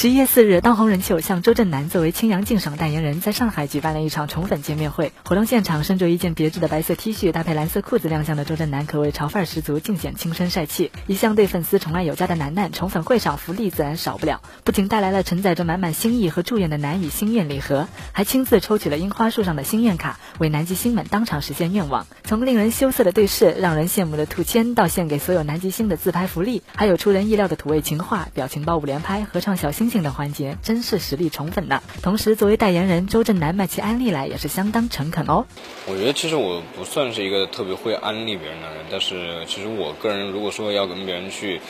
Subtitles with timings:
[0.00, 5.12] 十一月四日，当红人气偶像周震南作为青阳竞赏代言人，在上海举办了一场宠粉见面会。
[5.24, 10.92] 活动现场，身着一件别致的白色 T 恤，搭配蓝色裤子亮相的周震南，可谓潮范儿十足，尽显青春帅气。
[11.08, 22.06] 一向对粉丝宠爱有加的楠楠，宠粉会上福利自然少不了，不仅带来了承载着满满心意和祝愿的南语心愿礼盒，还亲自抽取了樱花树上的心愿卡，为南极星们当场实现愿望。
[22.22, 31.82] 从令人羞涩的对视，让人羡慕的兔签，到献给所有南极星的自拍福利，还有出人意料的土味情话、表情包五连拍、合唱小星星等环节，真是实力宠粉呢！
[32.02, 35.46] 同时，作为代言人，周震南卖起安利来也是相当诚恳哦。
[35.86, 41.60] 我觉得其实我不算是一个特别会安利别人的人，但是其实我个人如果说要跟别人去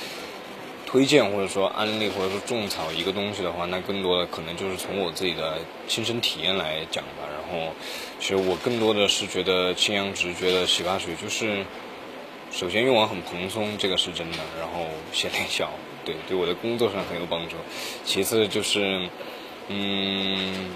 [0.87, 7.29] 推荐或者说安利或者说种草一个东西的话，那更多的可能就是从我自己的亲身体验来讲吧。
[7.31, 7.73] 然后，
[8.21, 11.65] 其实我更多的是觉得清扬直觉得洗发水就是
[12.51, 15.71] 首先用完很蓬松，这个是真的，然后显脸小。
[16.05, 17.57] 对，对我的工作上很有帮助。
[18.05, 19.09] 其次就是，
[19.69, 20.71] 嗯，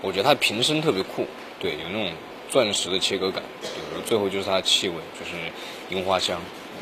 [0.00, 1.26] 我觉得它瓶身特别酷，
[1.60, 2.10] 对，有那种
[2.48, 3.42] 钻石的切割感。
[4.06, 5.32] 最后就是它的气味，就是
[5.90, 6.40] 樱花香，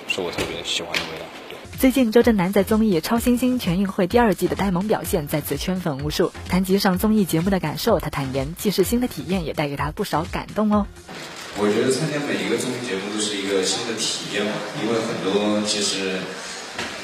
[0.08, 1.24] 是我特别喜欢的味道。
[1.78, 6.30] 最近，周震南在综艺《超新星全运会》第二季的呆萌表现再次圈粉无数。
[6.48, 10.86] 谈及上综艺节目的感受，他坦言，既是新的体验，也带给他不少感动哦。
[11.58, 16.18] 我觉得参加每一个综艺节目都是一个新的体验嘛，因为很多其实。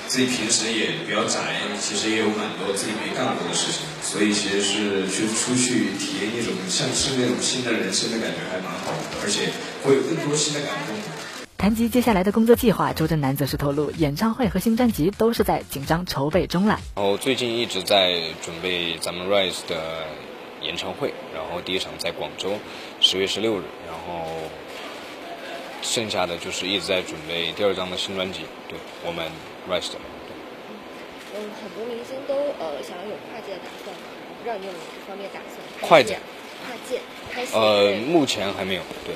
[0.08, 1.38] 自己平时也比较宅，
[1.78, 9.50] 其实也有蛮多自己没干过的事情，所以其实是去出去体验一种像是那种新的人生的感觉，还蛮好的，而且
[9.84, 10.96] 会有更多新的感动。
[11.58, 16.80] 谈及接下来的工作计划，周震南则是透露，演唱会和新专辑都是在紧张筹备中了。
[16.96, 20.06] 然后最近一直在准备咱们 Rise 的
[20.62, 22.54] 演唱会，然后第一场在广州，
[23.02, 24.24] 十月十六日，然后
[25.82, 29.30] 剩下的就是一直在准备第二张的新专辑，对我们。
[29.68, 29.92] Rest。
[31.36, 33.94] 嗯，很多明星都呃想要有跨界的打算，
[34.38, 35.60] 不知道你有没有这方面打算？
[35.82, 36.18] 跨界，
[36.64, 39.14] 跨界，开呃，目前还没有，对。